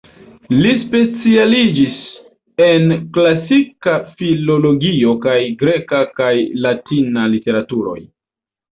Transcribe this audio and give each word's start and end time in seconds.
Li 0.61 0.69
specialiĝis 0.85 1.99
en 2.69 2.95
Klasika 3.19 3.95
Filologio 4.23 5.15
kaj 5.29 5.39
greka 5.63 6.05
kaj 6.21 6.35
latina 6.67 7.31
literaturoj. 7.39 7.99